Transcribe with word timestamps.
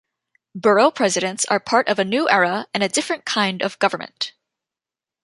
Borough 0.55 0.89
presidents 0.89 1.45
are 1.45 1.59
part 1.59 1.87
of 1.87 1.99
a 1.99 2.03
new 2.03 2.27
era 2.27 2.65
and 2.73 2.81
a 2.81 2.89
different 2.89 3.23
kind 3.23 3.61
of 3.61 3.77
government. 3.77 4.33